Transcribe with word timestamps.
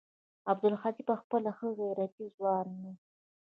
عبدالهادي 0.51 1.03
پخپله 1.09 1.51
ښه 1.57 1.67
غيرتي 1.79 2.25
ځوان 2.35 2.67
و. 2.81 2.81